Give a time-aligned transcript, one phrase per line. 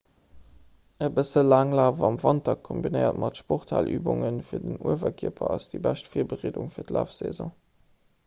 [1.07, 6.73] e bësse laanglaf am wanter kombinéiert mat sporthalübunge fir den uewerkierper ass déi bescht virbereedung
[6.77, 7.53] fir d'lafsaison